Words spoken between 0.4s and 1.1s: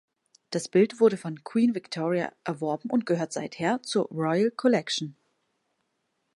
Das Bild